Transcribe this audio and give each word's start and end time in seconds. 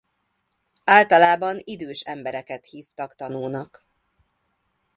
Általában 0.85 1.57
idős 1.63 1.99
embereket 2.01 2.65
hívtak 2.65 3.15
tanúnak. 3.15 3.85